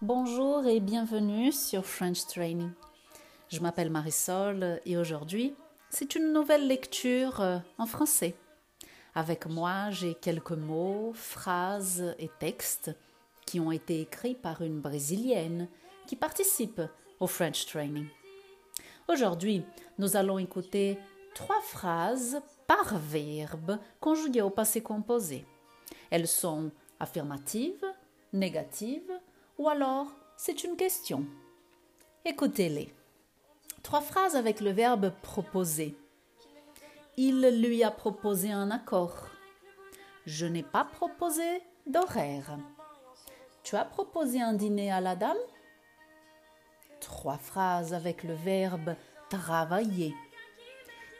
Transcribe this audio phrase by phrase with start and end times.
[0.00, 2.70] Bonjour et bienvenue sur French Training.
[3.48, 5.54] Je m'appelle Marisol et aujourd'hui,
[5.90, 8.34] c'est une nouvelle lecture euh, en français.
[9.14, 12.90] Avec moi, j'ai quelques mots, phrases et textes
[13.46, 15.68] qui ont été écrits par une Brésilienne
[16.06, 16.80] qui participe
[17.20, 18.06] au French Training.
[19.08, 19.64] Aujourd'hui,
[19.98, 20.98] nous allons écouter
[21.34, 25.44] trois phrases par verbe conjuguées au passé composé.
[26.10, 27.84] Elles sont affirmatives,
[28.32, 29.12] négatives
[29.58, 30.06] ou alors
[30.36, 31.26] c'est une question.
[32.24, 32.94] Écoutez-les.
[33.82, 35.96] Trois phrases avec le verbe proposer.
[37.16, 39.26] Il lui a proposé un accord.
[40.24, 42.56] Je n'ai pas proposé d'horaire.
[43.64, 45.36] Tu as proposé un dîner à la dame?
[47.00, 48.94] Trois phrases avec le verbe
[49.28, 50.14] travailler.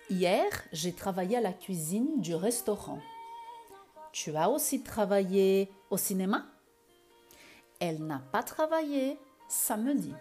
[0.09, 3.01] Hier, j'ai travaillé à la cuisine du restaurant.
[4.13, 6.45] Tu as aussi travaillé au cinéma?
[7.81, 10.15] Elle n'a pas travaillé samedi.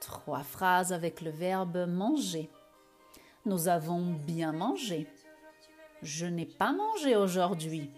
[0.00, 2.50] Trois phrases avec le verbe manger.
[3.46, 5.08] Nous avons bien mangé.
[6.02, 7.90] Je n'ai pas mangé aujourd'hui.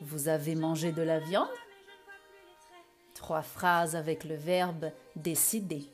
[0.00, 1.48] Vous avez mangé de la viande?
[3.14, 5.84] Trois phrases avec le verbe décider.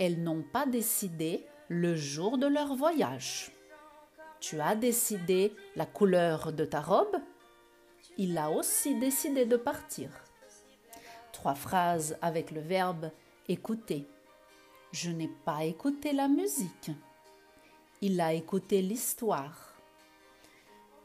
[0.00, 3.53] Elles n'ont pas décidé le jour de leur voyage.
[4.46, 7.16] Tu as décidé la couleur de ta robe
[8.18, 10.10] Il a aussi décidé de partir.
[11.32, 13.10] Trois phrases avec le verbe
[13.48, 14.06] écouter.
[14.92, 16.90] Je n'ai pas écouté la musique.
[18.02, 19.72] Il a écouté l'histoire.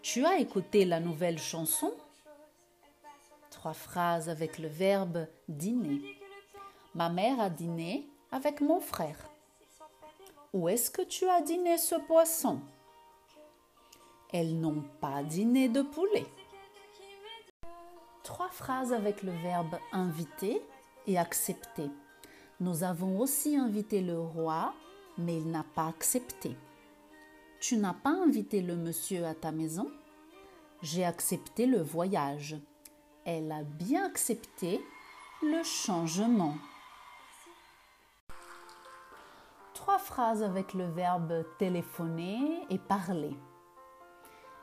[0.01, 1.93] Tu as écouté la nouvelle chanson?
[3.51, 6.01] Trois phrases avec le verbe dîner.
[6.93, 9.29] Ma mère a dîné avec mon frère.
[10.51, 12.59] Où est-ce que tu as dîné ce poisson?
[14.31, 16.25] Elles n'ont pas dîné de poulet.
[18.23, 20.61] Trois phrases avec le verbe inviter
[21.07, 21.89] et accepter.
[22.59, 24.73] Nous avons aussi invité le roi,
[25.17, 26.55] mais il n'a pas accepté.
[27.59, 29.89] Tu n'as pas invité le monsieur à ta maison?
[30.83, 32.55] J'ai accepté le voyage.
[33.25, 34.79] Elle a bien accepté
[35.41, 36.55] le changement.
[39.73, 43.35] Trois phrases avec le verbe téléphoner et parler.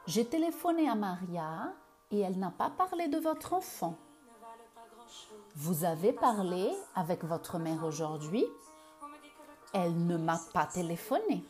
[0.06, 1.72] J'ai téléphoné à Maria
[2.12, 3.97] et elle n'a pas parlé de votre enfant.
[5.56, 8.44] Vous avez parlé avec votre mère aujourd'hui
[9.72, 11.44] Elle ne m'a pas téléphoné.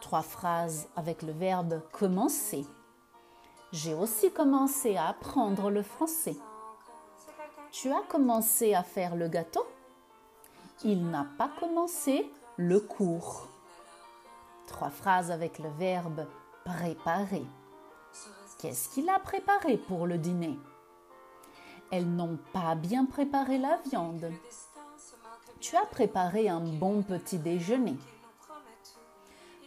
[0.00, 2.66] Trois phrases avec le verbe commencer.
[3.70, 6.36] J'ai aussi commencé à apprendre le français.
[7.70, 9.64] Tu as commencé à faire le gâteau?
[10.82, 13.46] Il n'a pas commencé le cours.
[14.66, 16.26] Trois phrases avec le verbe
[16.66, 17.46] préparer.
[18.58, 20.58] Qu'est-ce qu'il a préparé pour le dîner?
[21.92, 24.32] Elles n'ont pas bien préparé la viande.
[25.60, 27.96] Tu as préparé un bon petit déjeuner.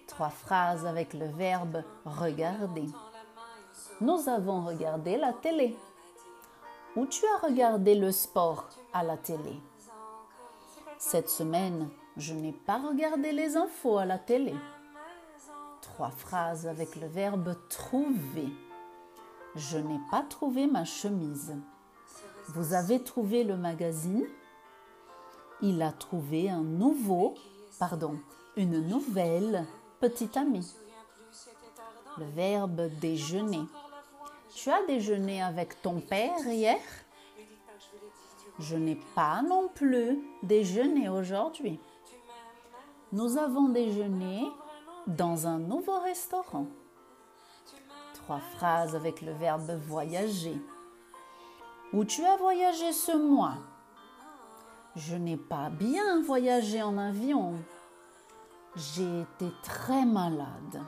[0.07, 2.87] Trois phrases avec le verbe regarder.
[4.01, 5.77] Nous avons regardé la télé.
[6.97, 9.55] Ou tu as regardé le sport à la télé?
[10.97, 14.53] Cette semaine, je n'ai pas regardé les infos à la télé.
[15.99, 18.47] Trois phrases avec le verbe trouver.
[19.57, 21.57] Je n'ai pas trouvé ma chemise.
[22.47, 24.25] Vous avez trouvé le magazine?
[25.61, 27.35] Il a trouvé un nouveau,
[27.79, 28.17] pardon,
[28.55, 29.67] une nouvelle
[29.99, 30.73] petite amie.
[32.17, 33.65] Le verbe déjeuner.
[34.55, 36.79] Tu as déjeuné avec ton père hier?
[38.57, 41.77] Je n'ai pas non plus déjeuné aujourd'hui.
[43.11, 44.49] Nous avons déjeuné
[45.09, 46.67] dans un nouveau restaurant.
[48.13, 50.55] Trois phrases avec le verbe voyager.
[51.93, 53.57] Où tu as voyagé ce mois?
[54.95, 57.55] Je n'ai pas bien voyagé en avion.
[58.75, 60.79] J'ai été très malade.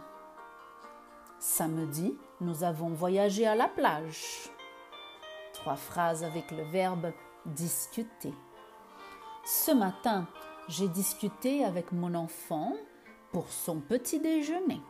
[1.40, 4.52] Samedi, nous avons voyagé à la plage.
[5.54, 7.12] Trois phrases avec le verbe
[7.48, 8.34] discuter.
[9.46, 10.28] Ce matin,
[10.68, 12.74] j'ai discuté avec mon enfant
[13.32, 14.82] pour son petit déjeuner.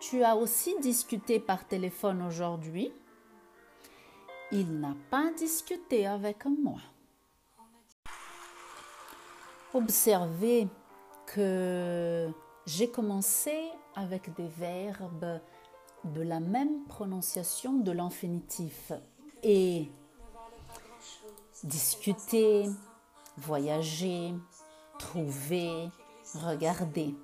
[0.00, 2.92] Tu as aussi discuté par téléphone aujourd'hui
[4.54, 6.80] il n'a pas discuté avec moi.
[9.72, 10.68] Observez
[11.26, 12.30] que
[12.66, 13.52] j'ai commencé
[13.96, 15.40] avec des verbes
[16.04, 18.92] de la même prononciation de l'infinitif
[19.42, 19.90] et
[21.64, 22.66] discuter,
[23.36, 24.34] voyager,
[24.98, 25.88] trouver,
[26.34, 27.14] regarder.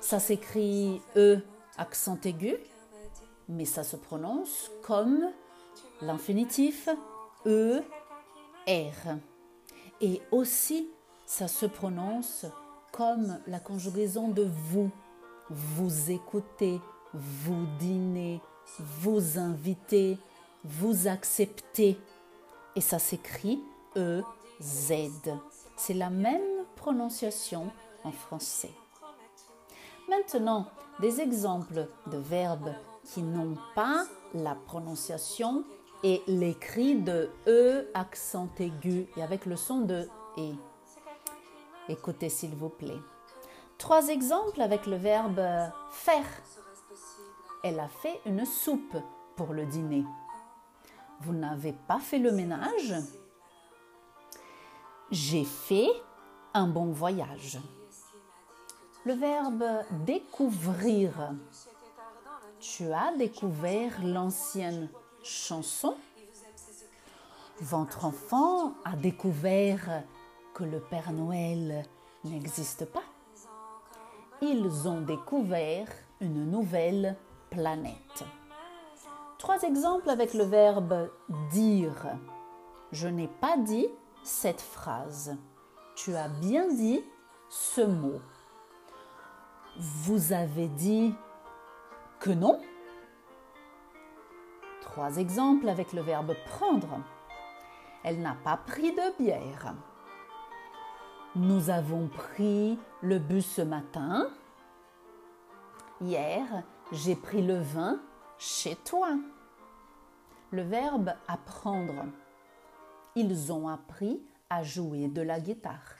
[0.00, 1.40] Ça s'écrit E
[1.76, 2.56] accent aigu,
[3.48, 5.30] mais ça se prononce comme
[6.00, 6.88] l'infinitif
[7.46, 7.82] E,
[8.66, 9.16] R.
[10.00, 10.88] Et aussi,
[11.26, 12.46] ça se prononce
[12.92, 14.90] comme la conjugaison de vous.
[15.50, 16.80] Vous écoutez,
[17.12, 18.40] vous dînez,
[18.78, 20.18] vous invitez,
[20.64, 21.98] vous acceptez.
[22.76, 23.60] Et ça s'écrit
[23.96, 24.22] E,
[24.60, 24.92] Z.
[25.76, 27.70] C'est la même prononciation
[28.12, 28.72] français.
[30.08, 30.66] Maintenant,
[31.00, 32.74] des exemples de verbes
[33.04, 34.04] qui n'ont pas
[34.34, 35.64] la prononciation
[36.02, 40.08] et l'écrit de E accent aigu et avec le son de
[40.38, 40.52] E.
[41.88, 43.00] Écoutez s'il vous plaît.
[43.78, 45.40] Trois exemples avec le verbe
[45.90, 46.26] faire.
[47.62, 48.96] Elle a fait une soupe
[49.36, 50.04] pour le dîner.
[51.20, 52.94] Vous n'avez pas fait le ménage?
[55.10, 55.88] J'ai fait
[56.52, 57.58] un bon voyage.
[59.06, 59.64] Le verbe
[60.06, 61.10] découvrir.
[62.58, 64.88] Tu as découvert l'ancienne
[65.22, 65.94] chanson.
[67.60, 70.02] Votre enfant a découvert
[70.54, 71.84] que le Père Noël
[72.24, 73.02] n'existe pas.
[74.40, 75.88] Ils ont découvert
[76.22, 77.16] une nouvelle
[77.50, 78.24] planète.
[79.36, 81.10] Trois exemples avec le verbe
[81.52, 82.06] dire.
[82.90, 83.88] Je n'ai pas dit
[84.22, 85.36] cette phrase.
[85.94, 87.04] Tu as bien dit
[87.50, 88.20] ce mot.
[89.76, 91.12] Vous avez dit
[92.20, 92.60] que non
[94.82, 97.00] Trois exemples avec le verbe prendre.
[98.04, 99.74] Elle n'a pas pris de bière.
[101.34, 104.28] Nous avons pris le bus ce matin.
[106.00, 106.62] Hier,
[106.92, 108.00] j'ai pris le vin
[108.38, 109.08] chez toi.
[110.52, 112.04] Le verbe apprendre.
[113.16, 115.96] Ils ont appris à jouer de la guitare.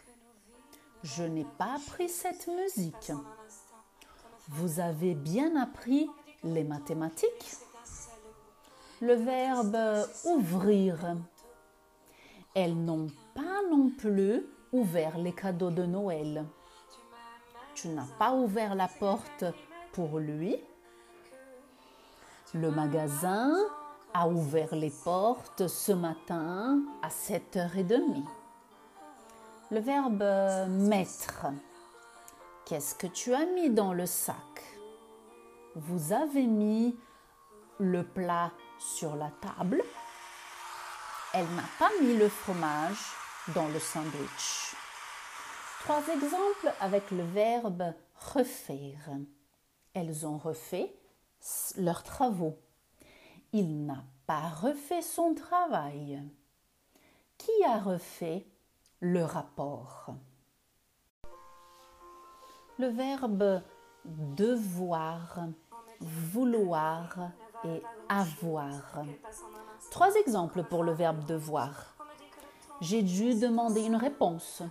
[1.03, 3.12] Je n'ai pas appris cette musique.
[4.49, 6.11] Vous avez bien appris
[6.43, 7.56] les mathématiques
[9.00, 11.17] Le verbe ouvrir.
[12.55, 16.44] Elles n'ont pas non plus ouvert les cadeaux de Noël.
[17.75, 19.46] Tu n'as pas ouvert la porte
[19.93, 20.56] pour lui.
[22.52, 23.50] Le magasin
[24.12, 28.23] a ouvert les portes ce matin à 7h30.
[29.70, 30.23] Le verbe
[30.69, 31.46] mettre.
[32.67, 34.37] Qu'est-ce que tu as mis dans le sac?
[35.75, 36.97] Vous avez mis
[37.79, 39.83] le plat sur la table.
[41.35, 43.13] Elle n'a pas mis le fromage
[43.55, 44.75] dans le sandwich.
[45.81, 49.11] Trois exemples avec le verbe refaire.
[49.93, 50.97] Elles ont refait
[51.77, 52.59] leurs travaux.
[53.53, 56.23] Il n'a pas refait son travail.
[57.37, 58.47] Qui a refait
[59.01, 60.15] le rapport?
[62.79, 63.62] Le verbe
[64.05, 65.47] devoir,
[66.00, 67.31] vouloir
[67.65, 69.05] et avoir.
[69.91, 71.94] Trois exemples pour le verbe devoir.
[72.81, 74.62] J'ai dû demander une réponse.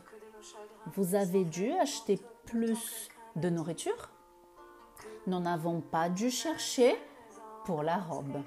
[0.95, 4.09] Vous avez dû acheter plus de nourriture
[5.25, 6.95] Nous n'avons pas dû chercher
[7.65, 8.41] pour la robe.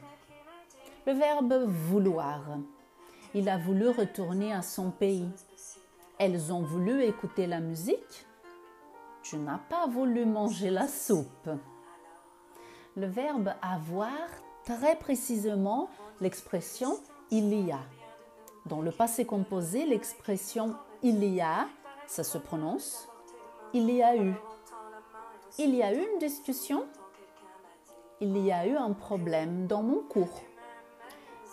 [1.07, 2.43] Le verbe vouloir.
[3.35, 5.31] Il a voulu retourner à son pays.
[6.19, 8.27] Elles ont voulu écouter la musique
[9.29, 11.51] tu n'as pas voulu manger la soupe.
[12.97, 14.13] Le verbe avoir,
[14.65, 15.89] très précisément,
[16.21, 16.99] l'expression
[17.31, 17.81] il y a.
[18.67, 21.67] Dans le passé composé, l'expression il y a,
[22.07, 23.09] ça se prononce
[23.73, 24.35] il y a eu.
[25.59, 26.87] Il y a eu une discussion?
[28.21, 30.43] Il y a eu un problème dans mon cours.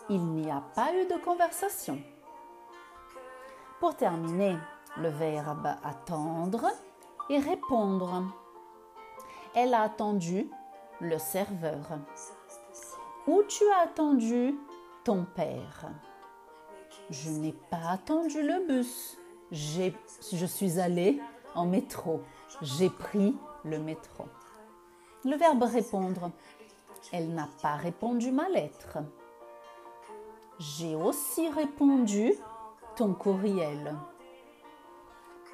[0.09, 1.99] Il n'y a pas eu de conversation.
[3.79, 4.55] Pour terminer,
[4.97, 6.69] le verbe attendre
[7.29, 8.23] et répondre.
[9.55, 10.49] Elle a attendu
[10.99, 11.99] le serveur.
[13.27, 14.55] Où tu as attendu
[15.03, 15.91] ton père?
[17.09, 19.17] Je n'ai pas attendu le bus.
[19.51, 21.21] Je suis allée
[21.55, 22.21] en métro.
[22.61, 24.25] J'ai pris le métro.
[25.23, 26.31] Le verbe répondre.
[27.11, 28.97] Elle n'a pas répondu ma lettre.
[30.59, 32.33] J'ai aussi répondu
[32.95, 33.95] ton courriel.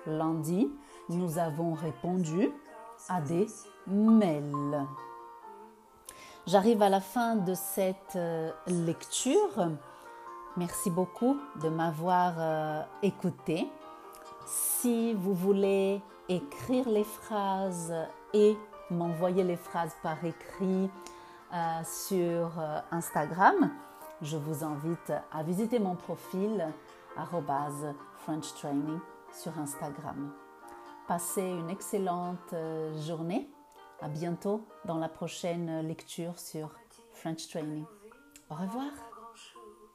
[0.06, 0.72] Lundi,
[1.10, 2.52] nous avons répondu
[3.08, 3.48] à des
[3.88, 4.86] mails.
[6.48, 9.70] J'arrive à la fin de cette euh, lecture.
[10.58, 13.68] Merci beaucoup de m'avoir euh, écouté.
[14.48, 17.94] Si vous voulez écrire les phrases
[18.34, 18.58] et
[18.90, 20.90] m'envoyer les phrases par écrit
[21.54, 22.52] euh, sur
[22.92, 23.72] Instagram,
[24.22, 26.66] je vous invite à visiter mon profil
[28.26, 29.00] French Training
[29.32, 30.32] sur Instagram.
[31.10, 33.50] Passez une excellente euh, journée.
[34.00, 36.70] À bientôt dans la prochaine lecture sur
[37.14, 37.84] French Training.
[38.52, 38.92] Au revoir.